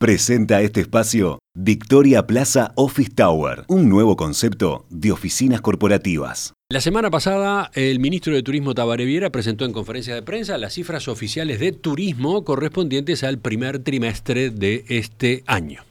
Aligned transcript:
Presenta 0.00 0.62
este 0.62 0.80
espacio 0.80 1.40
Victoria 1.54 2.26
Plaza 2.26 2.72
Office 2.74 3.10
Tower, 3.14 3.64
un 3.68 3.90
nuevo 3.90 4.16
concepto 4.16 4.86
de 4.88 5.12
oficinas 5.12 5.60
corporativas. 5.60 6.54
La 6.70 6.80
semana 6.80 7.10
pasada, 7.10 7.70
el 7.74 8.00
ministro 8.00 8.34
de 8.34 8.42
Turismo 8.42 8.72
Tabaré 8.72 9.04
Viera 9.04 9.28
presentó 9.28 9.66
en 9.66 9.74
conferencia 9.74 10.14
de 10.14 10.22
prensa 10.22 10.56
las 10.56 10.72
cifras 10.72 11.06
oficiales 11.06 11.60
de 11.60 11.72
turismo 11.72 12.44
correspondientes 12.44 13.22
al 13.24 13.40
primer 13.40 13.80
trimestre 13.80 14.48
de 14.48 14.86
este 14.88 15.44
año. 15.46 15.82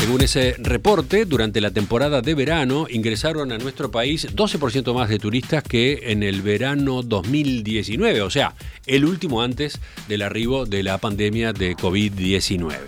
Según 0.00 0.22
ese 0.22 0.56
reporte, 0.58 1.26
durante 1.26 1.60
la 1.60 1.72
temporada 1.72 2.22
de 2.22 2.34
verano 2.34 2.86
ingresaron 2.88 3.52
a 3.52 3.58
nuestro 3.58 3.90
país 3.90 4.34
12% 4.34 4.94
más 4.94 5.10
de 5.10 5.18
turistas 5.18 5.62
que 5.62 6.00
en 6.04 6.22
el 6.22 6.40
verano 6.40 7.02
2019, 7.02 8.22
o 8.22 8.30
sea, 8.30 8.54
el 8.86 9.04
último 9.04 9.42
antes 9.42 9.78
del 10.08 10.22
arribo 10.22 10.64
de 10.64 10.82
la 10.84 10.96
pandemia 10.96 11.52
de 11.52 11.76
COVID-19. 11.76 12.78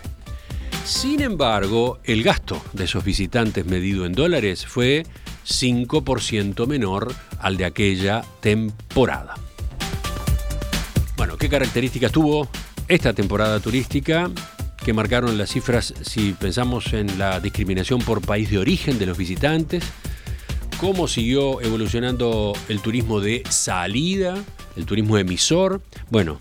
Sin 0.86 1.20
embargo, 1.20 2.00
el 2.04 2.22
gasto 2.22 2.62
de 2.72 2.84
esos 2.84 3.04
visitantes 3.04 3.66
medido 3.66 4.06
en 4.06 4.14
dólares 4.14 4.64
fue 4.64 5.04
5% 5.46 6.66
menor 6.66 7.14
al 7.38 7.58
de 7.58 7.66
aquella 7.66 8.22
temporada. 8.40 9.34
Bueno, 11.18 11.36
¿qué 11.36 11.50
características 11.50 12.10
tuvo 12.10 12.48
esta 12.88 13.12
temporada 13.12 13.60
turística? 13.60 14.30
Que 14.84 14.92
marcaron 14.92 15.38
las 15.38 15.50
cifras 15.50 15.94
si 16.02 16.32
pensamos 16.32 16.92
en 16.92 17.18
la 17.18 17.38
discriminación 17.40 18.00
por 18.00 18.20
país 18.20 18.50
de 18.50 18.58
origen 18.58 18.98
de 18.98 19.06
los 19.06 19.16
visitantes, 19.16 19.84
cómo 20.80 21.06
siguió 21.06 21.60
evolucionando 21.60 22.52
el 22.68 22.80
turismo 22.80 23.20
de 23.20 23.44
salida, 23.48 24.34
el 24.76 24.84
turismo 24.84 25.18
emisor. 25.18 25.80
Bueno, 26.10 26.38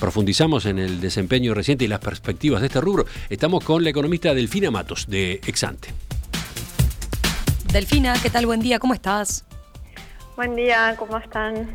profundizamos 0.00 0.66
en 0.66 0.80
el 0.80 1.00
desempeño 1.00 1.54
reciente 1.54 1.84
y 1.84 1.88
las 1.88 2.00
perspectivas 2.00 2.60
de 2.60 2.66
este 2.66 2.80
rubro. 2.80 3.06
Estamos 3.28 3.62
con 3.62 3.84
la 3.84 3.90
economista 3.90 4.34
Delfina 4.34 4.70
Matos 4.72 5.06
de 5.08 5.40
Exante. 5.46 5.90
Delfina, 7.72 8.14
¿qué 8.20 8.30
tal? 8.30 8.46
Buen 8.46 8.60
día, 8.60 8.80
¿cómo 8.80 8.94
estás? 8.94 9.44
Buen 10.34 10.56
día, 10.56 10.96
¿cómo 10.98 11.18
están? 11.18 11.68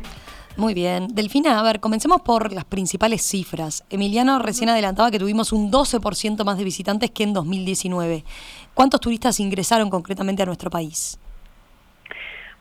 Muy 0.56 0.72
bien. 0.72 1.08
Delfina, 1.08 1.60
a 1.60 1.62
ver, 1.62 1.80
comencemos 1.80 2.22
por 2.22 2.50
las 2.50 2.64
principales 2.64 3.20
cifras. 3.20 3.84
Emiliano 3.90 4.38
recién 4.38 4.70
adelantaba 4.70 5.10
que 5.10 5.18
tuvimos 5.18 5.52
un 5.52 5.70
12% 5.70 6.44
más 6.44 6.56
de 6.56 6.64
visitantes 6.64 7.10
que 7.10 7.24
en 7.24 7.34
2019. 7.34 8.24
¿Cuántos 8.72 9.00
turistas 9.00 9.38
ingresaron 9.38 9.90
concretamente 9.90 10.42
a 10.42 10.46
nuestro 10.46 10.70
país? 10.70 11.20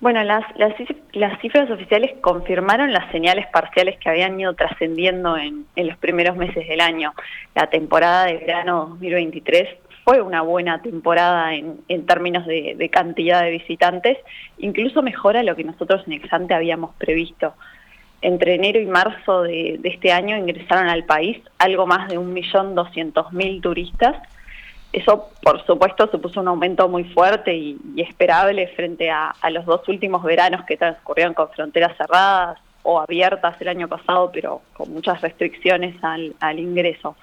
Bueno, 0.01 0.21
las, 0.25 0.43
las, 0.57 1.39
cifras 1.39 1.71
oficiales 1.71 2.15
confirmaron 2.19 2.91
las 2.91 3.09
señales 3.13 3.47
parciales 3.47 3.97
que 3.97 4.09
habían 4.09 4.37
ido 4.37 4.53
trascendiendo 4.53 5.37
en, 5.37 5.65
los 5.77 5.97
primeros 5.97 6.35
meses 6.35 6.67
del 6.67 6.81
año. 6.81 7.13
La 7.55 7.69
temporada 7.69 8.25
de 8.25 8.37
verano 8.39 8.87
2023 8.89 9.69
fue 10.03 10.21
una 10.21 10.41
buena 10.41 10.81
temporada 10.81 11.55
en, 11.55 12.05
términos 12.05 12.45
de, 12.45 12.75
de, 12.77 12.89
cantidad 12.89 13.41
de 13.41 13.51
visitantes, 13.51 14.17
incluso 14.57 15.01
mejora 15.01 15.43
lo 15.43 15.55
que 15.55 15.63
nosotros 15.63 16.03
en 16.05 16.13
Exante 16.13 16.53
habíamos 16.53 16.93
previsto 16.95 17.53
entre 18.21 18.55
enero 18.55 18.79
y 18.79 18.85
marzo 18.85 19.43
de, 19.43 19.79
este 19.83 20.11
año 20.11 20.37
ingresaron 20.37 20.87
al 20.89 21.05
país 21.05 21.37
algo 21.59 21.85
más 21.85 22.07
de 22.09 22.19
1.200.000 22.19 23.61
turistas. 23.61 24.15
Eso, 24.91 25.29
por 25.41 25.65
supuesto, 25.65 26.09
supuso 26.09 26.39
un 26.39 26.47
aumento 26.47 26.87
muy 26.87 27.03
fuerte 27.03 27.53
y, 27.53 27.77
esperable 27.97 28.67
frente 28.69 29.11
a, 29.11 29.33
los 29.51 29.65
dos 29.65 29.87
últimos 29.89 30.23
veranos 30.23 30.65
que 30.65 30.77
transcurrieron 30.77 31.33
con 31.33 31.49
fronteras 31.49 31.97
cerradas 31.97 32.59
o 32.83 32.99
abiertas 32.99 33.59
el 33.59 33.67
año 33.67 33.87
pasado, 33.87 34.31
pero 34.33 34.61
con 34.73 34.93
muchas 34.93 35.21
restricciones 35.21 35.95
al, 36.03 36.59
ingreso. 36.59 37.15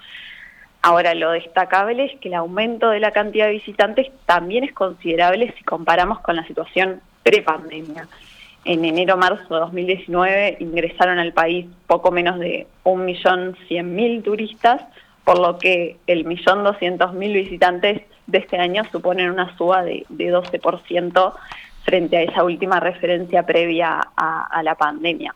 Ahora, 0.82 1.14
lo 1.14 1.30
destacable 1.30 2.04
es 2.06 2.20
que 2.20 2.28
el 2.28 2.34
aumento 2.34 2.90
de 2.90 3.00
la 3.00 3.12
cantidad 3.12 3.46
de 3.46 3.52
visitantes 3.52 4.10
también 4.26 4.64
es 4.64 4.72
considerable 4.72 5.54
si 5.56 5.64
comparamos 5.64 6.20
con 6.20 6.36
la 6.36 6.46
situación 6.46 7.00
prepandemia 7.22 8.08
en 8.64 8.84
enero-marzo 8.84 9.54
de 9.54 9.60
2019 9.60 10.56
ingresaron 10.60 11.18
al 11.18 11.32
país 11.32 11.66
poco 11.86 12.10
menos 12.10 12.38
de 12.38 12.66
1.100.000 12.84 14.22
turistas, 14.22 14.82
por 15.24 15.38
lo 15.38 15.58
que 15.58 15.96
el 16.06 16.24
1.200.000 16.24 17.32
visitantes 17.32 18.02
de 18.26 18.38
este 18.38 18.58
año 18.58 18.84
suponen 18.90 19.30
una 19.30 19.56
suba 19.56 19.82
de, 19.82 20.04
12% 20.08 21.34
frente 21.84 22.16
a 22.16 22.22
esa 22.22 22.44
última 22.44 22.78
referencia 22.78 23.44
previa 23.44 24.00
a, 24.16 24.62
la 24.62 24.76
pandemia. 24.76 25.34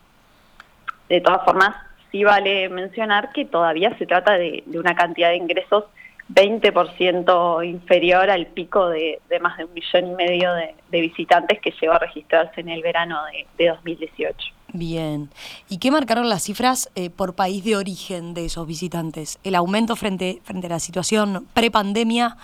De 1.09 1.19
todas 1.19 1.43
formas, 1.43 1.75
sí 2.11 2.23
vale 2.23 2.69
mencionar 2.69 3.31
que 3.33 3.45
todavía 3.45 3.97
se 3.97 4.05
trata 4.05 4.37
de 4.37 4.63
una 4.73 4.95
cantidad 4.95 5.29
de 5.29 5.37
ingresos 5.37 5.85
20% 6.33 7.65
inferior 7.65 8.29
al 8.29 8.47
pico 8.47 8.89
de, 8.89 9.19
más 9.41 9.57
de 9.57 9.65
un 9.65 9.73
millón 9.73 10.11
y 10.11 10.15
medio 10.15 10.53
de, 10.53 11.01
visitantes 11.01 11.59
que 11.61 11.73
llegó 11.79 11.93
a 11.93 11.99
registrarse 11.99 12.61
en 12.61 12.69
el 12.69 12.81
verano 12.81 13.19
de, 13.57 13.67
2018. 13.67 14.53
Bien. 14.73 15.29
¿Y 15.69 15.79
qué 15.79 15.91
marcaron 15.91 16.27
las 16.29 16.43
cifras 16.43 16.91
eh, 16.95 17.09
por 17.09 17.35
país 17.35 17.63
de 17.63 17.77
origen 17.77 18.33
de 18.33 18.45
esos 18.45 18.67
visitantes? 18.67 19.39
¿El 19.43 19.55
aumento 19.55 19.95
frente, 19.95 20.41
frente 20.43 20.67
a 20.67 20.71
la 20.71 20.79
situación 20.79 21.47
prepandemia 21.53 22.35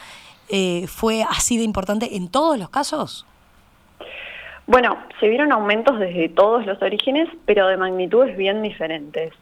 eh, 0.49 0.85
fue 0.87 1.23
así 1.23 1.57
de 1.57 1.63
importante 1.63 2.15
en 2.15 2.29
todos 2.29 2.57
los 2.57 2.69
casos? 2.69 3.25
Bueno, 4.65 4.97
se 5.19 5.27
vieron 5.27 5.51
aumentos 5.51 5.99
desde 5.99 6.29
todos 6.29 6.65
los 6.65 6.81
orígenes, 6.81 7.27
pero 7.45 7.67
de 7.67 7.75
magnitudes 7.75 8.37
bien 8.37 8.61
diferentes. 8.61 9.33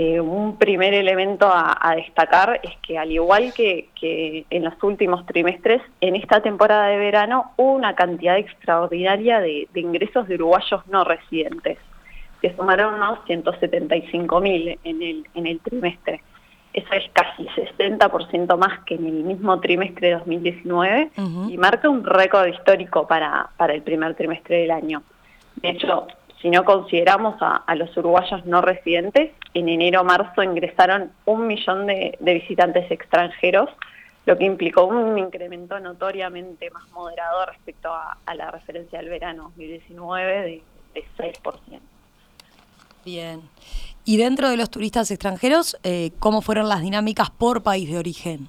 Eh, 0.00 0.20
un 0.20 0.56
primer 0.58 0.94
elemento 0.94 1.50
a, 1.52 1.92
destacar 1.96 2.60
es 2.62 2.70
que 2.86 2.96
al 2.96 3.10
igual 3.10 3.52
que, 3.52 3.88
en 4.48 4.62
los 4.62 4.80
últimos 4.80 5.26
trimestres, 5.26 5.82
en 6.00 6.14
esta 6.14 6.40
temporada 6.40 6.86
de 6.86 6.98
verano 6.98 7.50
hubo 7.56 7.72
una 7.72 7.96
cantidad 7.96 8.38
extraordinaria 8.38 9.40
de, 9.40 9.66
ingresos 9.74 10.28
de 10.28 10.36
uruguayos 10.36 10.86
no 10.86 11.02
residentes, 11.02 11.78
que 12.40 12.54
sumaron 12.54 12.94
unos 12.94 13.18
175 13.26 14.40
mil 14.40 14.78
en 14.84 15.02
el, 15.02 15.26
en 15.34 15.48
el 15.48 15.58
trimestre. 15.58 16.20
Eso 16.72 16.92
es 16.92 17.10
casi 17.12 17.48
60% 17.48 18.56
más 18.56 18.78
que 18.84 18.94
en 18.94 19.04
el 19.04 19.24
mismo 19.24 19.58
trimestre 19.58 20.10
de 20.10 20.14
2019 20.14 21.10
y 21.48 21.58
marca 21.58 21.88
un 21.88 22.04
récord 22.04 22.46
histórico 22.46 23.08
para, 23.08 23.50
para 23.56 23.74
el 23.74 23.82
primer 23.82 24.14
trimestre 24.14 24.58
del 24.58 24.70
año. 24.70 25.02
De 25.56 25.70
hecho, 25.70 26.06
si 26.40 26.50
no 26.50 26.64
consideramos 26.64 27.36
a, 27.40 27.74
los 27.74 27.96
uruguayos 27.96 28.44
no 28.46 28.60
residentes, 28.60 29.32
en 29.54 29.68
enero-marzo 29.68 30.42
ingresaron 30.42 31.10
un 31.24 31.46
millón 31.46 31.86
de, 31.86 32.16
visitantes 32.20 32.90
extranjeros, 32.90 33.70
lo 34.26 34.36
que 34.36 34.44
implicó 34.44 34.84
un 34.84 35.18
incremento 35.18 35.80
notoriamente 35.80 36.70
más 36.70 36.88
moderado 36.90 37.46
respecto 37.46 37.92
a, 37.92 38.34
la 38.34 38.50
referencia 38.50 38.98
del 39.00 39.08
verano 39.08 39.52
2019 39.56 40.42
de, 40.42 40.62
de 40.94 41.04
6%. 41.16 41.80
Bien. 43.04 43.40
Y 44.04 44.16
dentro 44.16 44.48
de 44.48 44.56
los 44.56 44.70
turistas 44.70 45.10
extranjeros, 45.10 45.76
eh, 45.82 46.12
¿cómo 46.18 46.40
fueron 46.40 46.68
las 46.68 46.82
dinámicas 46.82 47.30
por 47.30 47.62
país 47.62 47.90
de 47.90 47.98
origen? 47.98 48.48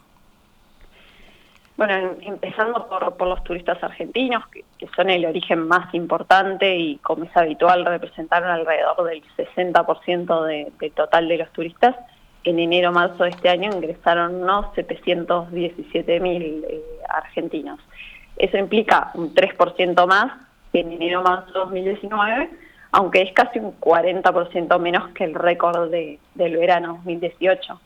Bueno, 1.80 2.18
empezando 2.24 2.90
por, 2.90 3.26
los 3.26 3.42
turistas 3.46 3.82
argentinos, 3.82 4.46
que, 4.50 4.66
son 4.98 5.10
el 5.10 5.26
origen 5.26 5.66
más 5.66 5.94
importante 5.94 6.76
y 6.76 6.98
como 6.98 7.24
es 7.24 7.38
habitual 7.38 7.86
representaron 7.86 8.50
alrededor 8.50 9.02
del 9.06 9.24
60% 9.38 10.44
de, 10.44 10.74
del 10.78 10.92
total 10.92 11.30
de 11.30 11.38
los 11.38 11.50
turistas, 11.54 11.96
en 12.44 12.60
enero-marzo 12.60 13.24
de 13.24 13.30
este 13.30 13.48
año 13.48 13.72
ingresaron 13.74 14.44
unos 14.44 14.76
717 14.76 16.20
mil 16.20 16.66
eh, 16.68 16.82
argentinos. 17.08 17.80
Eso 18.36 18.58
implica 18.58 19.12
un 19.14 19.34
3% 19.34 20.06
más 20.06 20.34
que 20.74 20.82
en 20.82 20.92
enero-marzo 20.92 21.54
de 21.54 21.60
2019, 21.60 22.50
aunque 22.92 23.22
es 23.22 23.32
casi 23.32 23.58
un 23.60 23.80
40% 23.80 24.78
menos 24.82 25.12
que 25.14 25.24
el 25.24 25.34
récord 25.34 25.90
de, 25.90 26.20
del 26.36 26.58
verano 26.58 26.96
2018. 27.06 27.80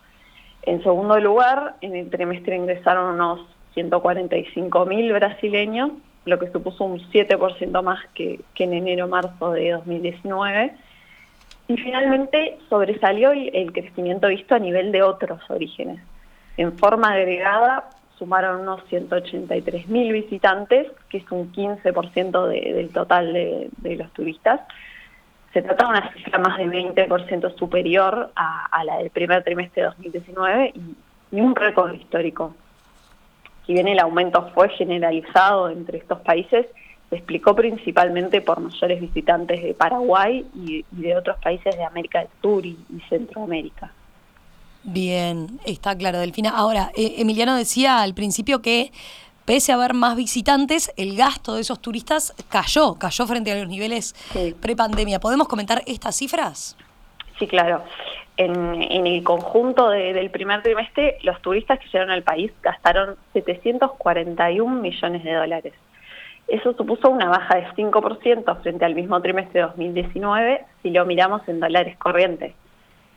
En 0.63 0.81
segundo 0.81 1.19
lugar, 1.19 1.75
en 1.81 1.95
el 1.95 2.09
trimestre 2.09 2.55
ingresaron 2.55 3.13
unos 3.13 3.52
145 3.73 4.85
mil 4.85 5.11
brasileños, 5.13 5.91
lo 6.25 6.39
que 6.39 6.51
supuso 6.51 6.85
un 6.85 6.99
7% 6.99 7.83
más 7.83 7.99
que, 8.13 8.39
en 8.57 8.73
enero-marzo 8.73 9.51
de 9.51 9.71
2019. 9.71 10.73
Y 11.67 11.77
finalmente 11.77 12.57
sobresalió 12.69 13.31
el, 13.31 13.71
crecimiento 13.71 14.27
visto 14.27 14.55
a 14.55 14.59
nivel 14.59 14.91
de 14.91 15.01
otros 15.01 15.41
orígenes. 15.49 15.99
En 16.57 16.77
forma 16.77 17.13
agregada 17.13 17.89
sumaron 18.17 18.61
unos 18.61 18.83
183 18.89 19.87
mil 19.87 20.11
visitantes, 20.13 20.87
que 21.09 21.17
es 21.17 21.31
un 21.31 21.51
15% 21.51 22.47
del 22.47 22.89
total 22.89 23.33
de, 23.33 23.95
los 23.95 24.11
turistas. 24.11 24.61
Se 25.51 25.61
trata 25.61 25.85
de 25.85 25.89
una 25.89 26.13
cifra 26.13 26.39
más 26.39 26.57
de 26.57 26.65
20% 26.65 27.55
superior 27.57 28.31
a, 28.35 28.83
la 28.83 28.97
del 28.97 29.09
primer 29.09 29.43
trimestre 29.43 29.83
de 29.83 29.87
2019 29.89 30.73
y 31.31 31.41
un 31.41 31.55
récord 31.55 31.93
histórico 31.93 32.55
si 33.65 33.73
bien 33.73 33.87
el 33.87 33.99
aumento 33.99 34.49
fue 34.53 34.69
generalizado 34.69 35.69
entre 35.69 35.97
estos 35.97 36.19
países, 36.21 36.65
se 37.09 37.15
explicó 37.15 37.55
principalmente 37.55 38.41
por 38.41 38.59
mayores 38.59 38.99
visitantes 38.99 39.61
de 39.61 39.73
Paraguay 39.73 40.45
y, 40.55 40.83
de 40.91 41.15
otros 41.15 41.37
países 41.41 41.75
de 41.75 41.83
América 41.83 42.19
del 42.19 42.29
Sur 42.41 42.65
y, 42.65 42.77
Centroamérica. 43.09 43.91
Bien, 44.83 45.59
está 45.65 45.95
claro, 45.95 46.19
Delfina. 46.19 46.49
Ahora, 46.49 46.91
eh, 46.95 47.15
Emiliano 47.19 47.55
decía 47.55 48.01
al 48.01 48.13
principio 48.13 48.61
que 48.61 48.91
pese 49.45 49.71
a 49.71 49.75
haber 49.75 49.93
más 49.93 50.15
visitantes, 50.15 50.91
el 50.97 51.15
gasto 51.15 51.55
de 51.55 51.61
esos 51.61 51.79
turistas 51.79 52.33
cayó, 52.49 52.95
cayó 52.95 53.27
frente 53.27 53.51
a 53.51 53.55
los 53.55 53.67
niveles 53.67 54.15
pre-pandemia. 54.59 55.19
¿Podemos 55.19 55.47
comentar 55.47 55.83
estas 55.85 56.15
cifras? 56.15 56.75
Sí, 57.39 57.47
claro. 57.47 57.83
En, 58.35 58.81
el 58.81 59.23
conjunto 59.23 59.89
del 59.89 60.29
primer 60.31 60.63
trimestre, 60.63 61.17
los 61.21 61.39
turistas 61.41 61.79
que 61.79 61.85
llegaron 61.85 62.11
al 62.11 62.23
país 62.23 62.51
gastaron 62.63 63.15
741 63.33 64.81
millones 64.81 65.23
de 65.23 65.33
dólares. 65.33 65.73
Eso 66.47 66.73
supuso 66.73 67.09
una 67.09 67.29
baja 67.29 67.55
de 67.55 67.67
5% 67.67 68.61
frente 68.61 68.85
al 68.85 68.95
mismo 68.95 69.21
trimestre 69.21 69.61
de 69.61 69.67
2019 69.67 70.65
si 70.81 70.89
lo 70.89 71.05
miramos 71.05 71.47
en 71.47 71.59
dólares 71.59 71.95
corrientes. 71.97 72.53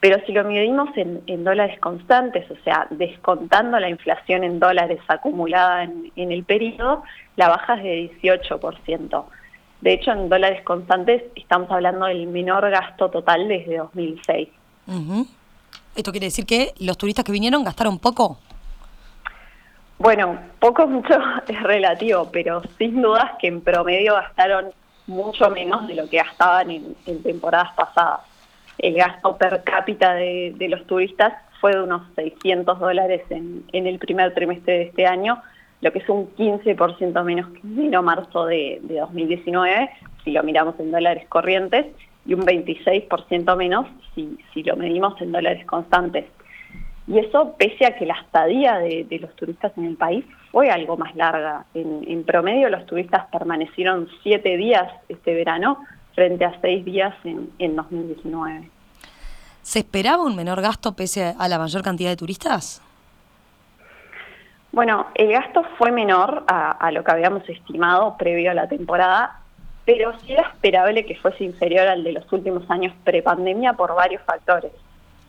Pero 0.01 0.19
si 0.27 0.33
lo 0.33 0.45
medimos 0.45 0.91
en, 0.97 1.45
dólares 1.45 1.81
constantes, 1.81 2.49
o 2.51 2.57
sea, 2.63 2.87
descontando 2.91 3.81
la 3.81 3.89
inflación 3.89 4.45
en 4.45 4.61
dólares 4.61 5.01
acumulada 5.09 5.85
en, 5.85 6.33
el 6.33 6.45
periodo, 6.45 7.03
la 7.37 7.49
baja 7.49 7.75
es 7.77 7.83
de 7.83 8.21
18%. 8.23 9.25
De 9.81 9.93
hecho, 9.93 10.13
en 10.13 10.29
dólares 10.29 10.63
constantes 10.63 11.23
estamos 11.35 11.71
hablando 11.71 12.07
del 12.07 12.27
menor 12.27 12.69
gasto 12.71 13.11
total 13.11 13.47
desde 13.49 13.79
2006. 13.79 14.49
¿Esto 15.95 16.11
quiere 16.11 16.27
decir 16.27 16.47
que 16.47 16.73
los 16.81 16.99
turistas 16.99 17.25
que 17.25 17.33
vinieron 17.33 17.65
gastaron 17.65 17.99
poco? 17.99 18.39
Bueno, 19.99 20.39
poco 20.59 20.87
mucho 20.89 21.15
es 21.49 21.63
relativo, 21.63 22.29
pero 22.33 22.63
sin 22.79 23.03
dudas 23.03 23.33
que 23.39 23.49
en 23.49 23.61
promedio 23.61 24.15
gastaron 24.15 24.73
mucho 25.07 25.51
menos 25.51 25.87
de 25.87 25.95
lo 25.95 26.09
que 26.09 26.17
gastaban 26.17 26.71
en 26.71 27.23
temporadas 27.23 27.73
pasadas 27.75 28.21
el 28.79 28.95
gasto 28.95 29.37
per 29.37 29.63
cápita 29.65 30.15
de, 30.15 30.55
los 30.69 30.87
turistas 30.87 31.33
fue 31.61 31.75
de 31.75 31.83
unos 31.83 32.03
600 32.15 32.79
dólares 32.79 33.23
en, 33.31 33.65
el 33.73 33.99
primer 33.99 34.35
trimestre 34.35 34.75
de 34.75 34.83
este 34.85 35.07
año, 35.07 35.43
lo 35.81 35.93
que 35.93 35.99
es 35.99 36.09
un 36.09 36.35
15% 36.37 37.25
menos 37.25 37.49
que 37.51 37.61
en 37.63 38.05
marzo 38.05 38.47
de, 38.47 38.81
2019, 38.83 39.91
si 40.25 40.31
lo 40.33 40.43
miramos 40.43 40.79
en 40.81 40.91
dólares 40.91 41.27
corrientes, 41.29 41.87
y 42.25 42.35
un 42.35 42.43
26% 42.43 43.57
menos 43.57 43.87
si, 44.15 44.37
si 44.53 44.63
lo 44.63 44.77
medimos 44.77 45.21
en 45.21 45.33
dólares 45.33 45.65
constantes. 45.67 46.25
Y 47.09 47.19
eso 47.19 47.55
pese 47.57 47.87
a 47.87 47.97
que 47.97 48.05
la 48.05 48.15
estadía 48.15 48.79
de, 48.79 49.07
los 49.21 49.35
turistas 49.37 49.73
en 49.77 49.85
el 49.85 49.97
país 49.97 50.25
fue 50.51 50.71
algo 50.71 50.97
más 50.97 51.15
larga. 51.15 51.65
En, 51.75 52.25
promedio 52.25 52.69
los 52.69 52.85
turistas 52.87 53.27
permanecieron 53.31 54.09
siete 54.23 54.57
días 54.57 54.93
este 55.09 55.35
verano 55.35 55.79
frente 56.15 56.45
a 56.45 56.61
seis 56.61 56.85
días 56.85 57.15
en, 57.23 57.51
en 57.61 57.77
2019. 57.77 58.71
¿Se 59.63 59.81
esperaba 59.81 60.25
un 60.25 60.35
menor 60.35 60.61
gasto 60.61 60.97
pese 60.97 61.35
a 61.39 61.49
la 61.49 61.59
mayor 61.59 61.83
cantidad 61.83 62.11
de 62.11 62.17
turistas? 62.17 62.83
Bueno, 64.77 65.07
el 65.15 65.33
gasto 65.33 65.63
fue 65.79 65.91
menor 65.91 66.45
a, 66.49 66.91
lo 66.93 67.03
que 67.03 67.11
habíamos 67.11 67.49
estimado 67.49 68.19
previo 68.19 68.51
a 68.51 68.55
la 68.55 68.69
temporada, 68.69 69.41
pero 69.87 70.13
sí 70.19 70.35
era 70.35 70.43
esperable 70.43 71.07
que 71.07 71.17
fuese 71.17 71.45
inferior 71.45 71.89
al 71.89 72.05
de 72.05 72.13
los 72.13 72.31
últimos 72.31 72.71
años 72.71 72.93
prepandemia 73.03 73.73
por 73.73 73.95
varios 73.95 74.21
factores. 74.25 74.73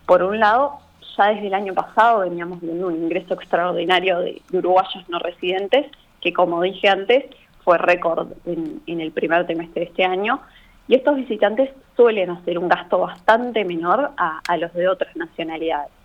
Por 0.06 0.22
un 0.22 0.42
lado, 0.42 0.80
ya 1.16 1.28
desde 1.28 1.48
el 1.48 1.54
año 1.54 1.74
pasado 1.74 2.20
veníamos 2.20 2.60
viendo 2.60 2.88
un 2.88 2.96
ingreso 2.96 3.36
extraordinario 3.36 4.20
de, 4.20 4.42
uruguayos 4.52 5.08
no 5.08 5.18
residentes, 5.18 5.86
que 6.20 6.34
como 6.34 6.62
dije 6.62 6.90
antes, 6.90 7.24
fue 7.64 7.78
récord 7.78 8.28
en, 8.46 9.00
el 9.00 9.14
primer 9.14 9.46
trimestre 9.46 9.86
de 9.86 9.88
este 9.88 10.04
año, 10.04 10.42
y 10.90 10.96
estos 10.96 11.16
visitantes 11.16 11.70
suelen 11.96 12.32
hacer 12.32 12.60
un 12.60 12.68
gasto 12.68 13.00
bastante 13.00 13.64
menor 13.64 14.12
a, 14.18 14.58
los 14.58 14.74
de 14.74 14.90
otras 14.90 15.16
nacionalidades. 15.16 15.97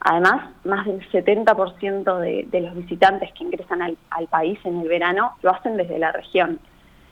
Además, 0.00 0.50
más 0.64 0.86
del 0.86 1.00
70% 1.10 2.18
de, 2.18 2.46
de, 2.50 2.60
los 2.60 2.74
visitantes 2.74 3.30
que 3.32 3.44
ingresan 3.44 3.82
al, 3.82 3.96
país 4.28 4.58
en 4.64 4.80
el 4.80 4.88
verano 4.88 5.32
lo 5.42 5.50
hacen 5.50 5.76
desde 5.76 5.98
la 5.98 6.12
región. 6.12 6.58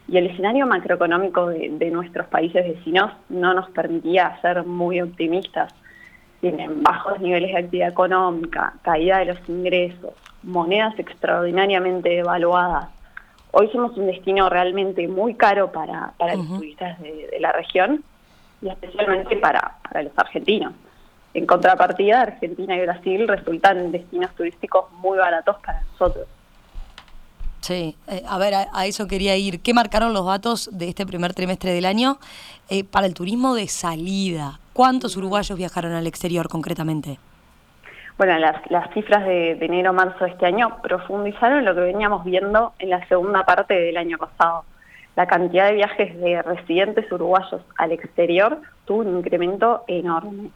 Y 0.09 0.17
el 0.17 0.27
escenario 0.27 0.67
macroeconómico 0.67 1.49
de, 1.49 1.69
de 1.71 1.91
nuestros 1.91 2.27
países 2.29 2.67
vecinos 2.67 3.13
no 3.29 3.53
nos 3.53 3.69
permitía 3.71 4.41
ser 4.41 4.65
muy 4.65 5.03
optimistas. 5.03 5.75
Tienen 6.41 6.83
bajos 6.83 7.21
niveles 7.21 7.53
de 7.53 7.59
actividad 7.59 7.89
económica, 7.91 8.73
caída 8.83 9.19
de 9.19 9.27
los 9.27 9.49
ingresos, 9.49 10.15
monedas 10.43 10.99
extraordinariamente 10.99 12.09
devaluadas, 12.09 12.89
hoy 13.53 13.69
somos 13.71 13.97
un 13.97 14.07
destino 14.07 14.49
realmente 14.49 15.07
muy 15.09 15.35
caro 15.35 15.73
para, 15.73 16.13
los 16.19 16.49
turistas 16.49 17.01
de, 17.01 17.37
la 17.41 17.53
región 17.53 18.03
y 18.63 18.69
especialmente 18.69 19.37
para, 19.37 19.79
los 20.03 20.13
argentinos. 20.17 20.75
En 21.39 21.47
contrapartida, 21.47 22.23
Argentina 22.23 22.77
y 22.77 22.81
Brasil 22.81 23.29
resultan 23.29 23.93
destinos 23.93 24.35
turísticos 24.35 24.91
muy 24.95 25.19
baratos 25.19 25.57
para 25.65 25.83
nosotros. 25.83 26.27
Sí, 27.61 27.97
eh, 28.09 28.25
a 28.29 28.39
ver, 28.39 28.55
a, 28.55 28.87
eso 28.87 29.07
quería 29.07 29.37
ir. 29.37 29.61
¿Qué 29.61 29.73
marcaron 29.73 30.13
los 30.13 30.27
datos 30.27 30.69
de 30.73 30.89
este 30.89 31.07
primer 31.07 31.35
trimestre 31.35 31.71
del 31.71 31.85
año 31.85 32.19
eh, 32.69 32.83
para 32.83 33.07
el 33.07 33.15
turismo 33.15 33.55
de 33.55 33.69
salida? 33.69 34.59
¿Cuántos 34.73 35.17
uruguayos 35.17 35.57
viajaron 35.57 35.93
al 35.93 36.09
exterior 36.09 36.49
concretamente? 36.49 37.21
Bueno, 38.17 38.37
las, 38.41 38.93
cifras 38.93 39.25
de, 39.25 39.53
enero-marzo 39.61 40.25
de 40.25 40.33
este 40.33 40.47
año 40.47 40.83
profundizaron 40.83 41.65
lo 41.65 41.73
que 41.73 41.83
veníamos 41.83 42.25
viendo 42.25 42.73
en 42.81 42.91
la 42.91 43.07
segunda 43.07 43.45
parte 43.45 43.75
del 43.75 43.97
año 43.97 44.19
pasado. 44.19 44.65
La 45.15 45.29
cantidad 45.29 45.69
de 45.69 45.75
viajes 45.75 46.21
de 46.21 46.43
residentes 46.43 47.13
uruguayos 47.13 47.63
al 47.77 47.93
exterior 47.93 48.61
tuvo 48.87 49.03
un 49.03 49.19
incremento 49.19 49.85
enorme. 49.87 50.51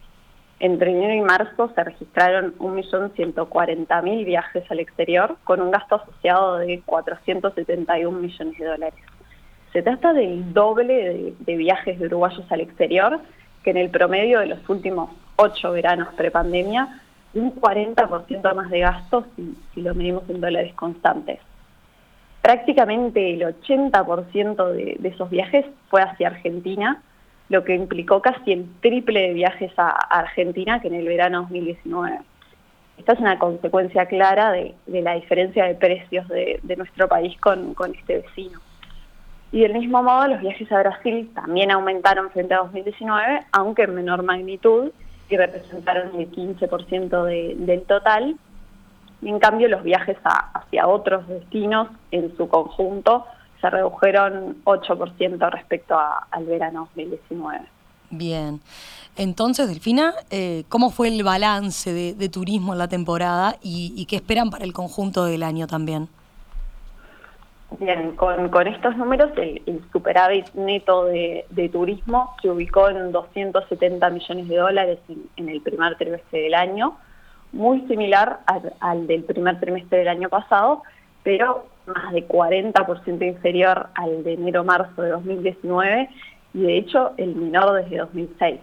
Entre 0.60 0.92
enero 0.92 1.14
y 1.14 1.20
marzo 1.20 1.72
se 1.74 1.82
registraron 1.82 2.56
1.140.000 2.58 4.24
viajes 4.24 4.70
al 4.70 4.78
exterior 4.80 5.36
con 5.44 5.60
un 5.60 5.70
gasto 5.70 5.96
asociado 5.96 6.58
de 6.58 6.80
471 6.86 8.18
millones 8.18 8.58
de 8.58 8.64
dólares. 8.64 9.00
Se 9.72 9.82
trata 9.82 10.12
del 10.12 10.52
doble 10.52 11.34
de, 11.38 11.56
viajes 11.56 11.98
de 11.98 12.06
uruguayos 12.06 12.44
al 12.52 12.60
exterior 12.60 13.20
que 13.64 13.70
en 13.70 13.78
el 13.78 13.90
promedio 13.90 14.40
de 14.40 14.46
los 14.46 14.68
últimos 14.68 15.10
ocho 15.36 15.72
veranos 15.72 16.08
prepandemia 16.14 17.00
un 17.34 17.54
40% 17.54 18.54
más 18.54 18.70
de 18.70 18.80
gastos 18.80 19.24
si, 19.36 19.80
lo 19.80 19.94
medimos 19.94 20.28
en 20.28 20.40
dólares 20.40 20.74
constantes. 20.74 21.38
Prácticamente 22.42 23.32
el 23.32 23.42
80% 23.42 24.72
de, 24.72 24.96
de, 24.98 25.08
esos 25.08 25.30
viajes 25.30 25.64
fue 25.88 26.02
hacia 26.02 26.28
Argentina, 26.28 27.02
lo 27.52 27.64
que 27.64 27.74
implicó 27.74 28.22
casi 28.22 28.50
el 28.50 28.66
triple 28.80 29.28
de 29.28 29.34
viajes 29.34 29.70
a, 29.76 29.90
Argentina 29.90 30.80
que 30.80 30.88
en 30.88 30.94
el 30.94 31.06
verano 31.06 31.42
2019. 31.42 32.20
Esta 32.96 33.12
es 33.12 33.20
una 33.20 33.38
consecuencia 33.38 34.06
clara 34.06 34.52
de, 34.52 34.74
la 34.86 35.14
diferencia 35.14 35.66
de 35.66 35.74
precios 35.74 36.26
de, 36.28 36.76
nuestro 36.78 37.08
país 37.08 37.38
con, 37.40 37.74
este 37.94 38.22
vecino. 38.22 38.58
Y 39.52 39.60
del 39.60 39.74
mismo 39.74 40.02
modo, 40.02 40.28
los 40.28 40.40
viajes 40.40 40.72
a 40.72 40.78
Brasil 40.78 41.30
también 41.34 41.70
aumentaron 41.70 42.30
frente 42.30 42.54
a 42.54 42.58
2019, 42.60 43.40
aunque 43.52 43.82
en 43.82 43.94
menor 43.96 44.22
magnitud, 44.22 44.90
y 45.28 45.36
representaron 45.36 46.18
el 46.18 46.30
15% 46.30 47.24
de, 47.24 47.54
del 47.58 47.82
total. 47.82 48.36
En 49.20 49.38
cambio 49.40 49.68
los 49.68 49.82
viajes 49.82 50.16
hacia 50.54 50.88
otros 50.88 51.28
destinos 51.28 51.88
en 52.12 52.34
su 52.34 52.48
conjunto 52.48 53.26
se 53.62 53.70
redujeron 53.70 54.62
8% 54.64 55.50
respecto 55.50 55.96
al 56.30 56.44
verano 56.44 56.88
2019. 56.96 57.60
Bien. 58.10 58.60
Entonces, 59.16 59.68
Delfina, 59.68 60.12
eh, 60.30 60.64
¿cómo 60.68 60.90
fue 60.90 61.08
el 61.08 61.22
balance 61.22 61.92
de, 61.92 62.28
turismo 62.28 62.72
en 62.72 62.78
la 62.78 62.88
temporada 62.88 63.56
y, 63.62 64.04
qué 64.06 64.16
esperan 64.16 64.50
para 64.50 64.64
el 64.64 64.72
conjunto 64.72 65.24
del 65.24 65.42
año 65.42 65.66
también? 65.66 66.08
Bien, 67.78 68.16
con, 68.16 68.66
estos 68.66 68.96
números 68.96 69.30
el, 69.36 69.80
superávit 69.92 70.52
neto 70.54 71.06
de, 71.06 71.70
turismo 71.72 72.34
se 72.42 72.50
ubicó 72.50 72.88
en 72.90 73.12
270 73.12 74.10
millones 74.10 74.48
de 74.48 74.56
dólares 74.56 74.98
en, 75.36 75.48
el 75.48 75.60
primer 75.60 75.96
trimestre 75.96 76.42
del 76.42 76.54
año, 76.54 76.98
muy 77.52 77.82
similar 77.88 78.40
al, 78.80 79.06
del 79.06 79.24
primer 79.24 79.60
trimestre 79.60 79.98
del 79.98 80.08
año 80.08 80.28
pasado, 80.28 80.82
pero 81.22 81.66
más 81.86 82.12
de 82.12 82.26
40% 82.26 83.26
inferior 83.26 83.88
al 83.94 84.24
de 84.24 84.34
enero-marzo 84.34 85.02
de 85.02 85.10
2019 85.10 86.08
y 86.54 86.60
de 86.60 86.76
hecho 86.78 87.12
el 87.16 87.34
menor 87.34 87.72
desde 87.82 87.98
2006. 87.98 88.60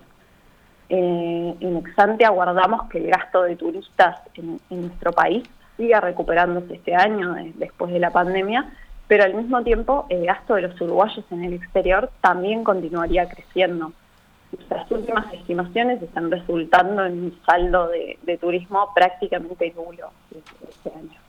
Eh, 0.89 1.55
en 1.59 1.77
Exante 1.77 2.25
aguardamos 2.25 2.89
que 2.89 2.97
el 2.97 3.11
gasto 3.11 3.43
de 3.43 3.55
turistas 3.55 4.21
en, 4.33 4.59
nuestro 4.69 5.11
país 5.11 5.43
siga 5.77 6.01
recuperándose 6.01 6.75
este 6.75 6.95
año 6.95 7.35
después 7.55 7.91
de 7.91 7.99
la 7.99 8.09
pandemia, 8.09 8.73
pero 9.07 9.23
al 9.23 9.35
mismo 9.35 9.61
tiempo 9.63 10.07
el 10.09 10.25
gasto 10.25 10.55
de 10.55 10.63
los 10.63 10.81
uruguayos 10.81 11.23
en 11.31 11.43
el 11.43 11.53
exterior 11.53 12.09
también 12.21 12.63
continuaría 12.63 13.29
creciendo. 13.29 13.93
Las 14.67 14.89
últimas 14.89 15.31
estimaciones 15.31 16.01
están 16.01 16.31
resultando 16.31 17.05
en 17.05 17.25
un 17.25 17.39
saldo 17.45 17.87
de, 17.87 18.37
turismo 18.39 18.91
prácticamente 18.95 19.71
nulo 19.75 20.11
este 20.31 20.89
año. 20.89 21.28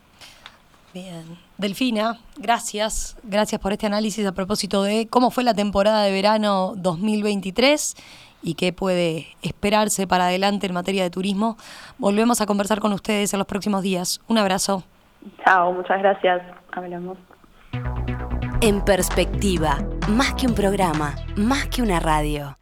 Bien. 0.93 1.37
Delfina, 1.57 2.17
gracias. 2.37 3.17
Gracias 3.23 3.61
por 3.61 3.71
este 3.71 3.85
análisis 3.85 4.25
a 4.25 4.33
propósito 4.33 4.83
de 4.83 5.07
cómo 5.07 5.31
fue 5.31 5.43
la 5.43 5.53
temporada 5.53 6.03
de 6.03 6.11
verano 6.11 6.73
2023 6.75 7.95
y 8.43 8.55
qué 8.55 8.73
puede 8.73 9.27
esperarse 9.41 10.07
para 10.07 10.25
adelante 10.25 10.67
en 10.67 10.73
materia 10.73 11.03
de 11.03 11.09
turismo. 11.09 11.57
Volvemos 11.97 12.41
a 12.41 12.45
conversar 12.45 12.79
con 12.79 12.91
ustedes 12.93 13.33
en 13.33 13.39
los 13.39 13.47
próximos 13.47 13.83
días. 13.83 14.21
Un 14.27 14.37
abrazo. 14.37 14.83
Chao, 15.45 15.71
muchas 15.73 15.99
gracias. 15.99 16.41
Hablamos. 16.71 17.17
En 18.61 18.83
perspectiva, 18.83 19.77
más 20.09 20.33
que 20.33 20.47
un 20.47 20.55
programa, 20.55 21.15
más 21.35 21.67
que 21.67 21.81
una 21.81 21.99
radio. 21.99 22.60